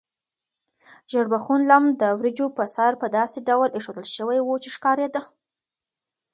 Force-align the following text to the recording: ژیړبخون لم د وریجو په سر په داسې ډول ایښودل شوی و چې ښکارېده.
ژیړبخون 1.11 1.61
لم 1.71 1.83
د 2.01 2.03
وریجو 2.19 2.47
په 2.57 2.63
سر 2.75 2.91
په 3.01 3.07
داسې 3.17 3.39
ډول 3.47 3.69
ایښودل 3.73 4.07
شوی 4.15 4.39
و 4.41 4.49
چې 4.63 4.69
ښکارېده. 4.75 5.21